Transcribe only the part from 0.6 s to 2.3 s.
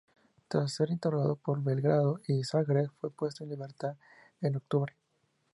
ser interrogado en Belgrado